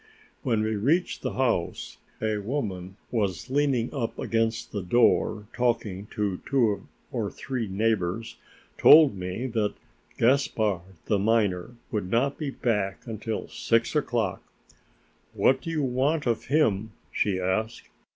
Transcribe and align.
When 0.41 0.63
we 0.63 0.75
reached 0.77 1.21
the 1.21 1.33
house, 1.33 1.99
a 2.19 2.39
woman 2.39 2.97
who 3.11 3.17
was 3.17 3.51
leaning 3.51 3.93
up 3.93 4.17
against 4.17 4.71
the 4.71 4.81
door 4.81 5.45
talking 5.53 6.07
to 6.07 6.41
two 6.49 6.87
or 7.11 7.29
three 7.29 7.67
neighbors 7.67 8.37
told 8.79 9.15
me 9.15 9.45
that 9.45 9.75
Gaspard, 10.17 10.95
the 11.05 11.19
miner, 11.19 11.75
would 11.91 12.09
not 12.09 12.39
be 12.39 12.49
back 12.49 13.05
until 13.05 13.47
six 13.47 13.95
o'clock. 13.95 14.41
"What 15.35 15.61
do 15.61 15.69
you 15.69 15.83
want 15.83 16.25
of 16.25 16.45
him?" 16.45 16.93
she 17.11 17.39
asked. 17.39 17.87